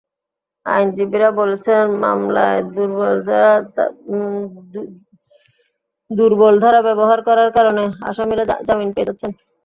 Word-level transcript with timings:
আইনজীবীরা 0.65 1.29
বলছেন, 1.41 1.83
মামলায় 2.03 2.61
দুর্বল 6.11 6.55
ধারা 6.63 6.79
ব্যবহার 6.87 7.19
করার 7.27 7.49
কারণে 7.57 7.83
আসামিরা 8.09 8.43
জামিন 8.67 8.89
পেয়ে 8.95 9.07
যাচ্ছেন। 9.09 9.31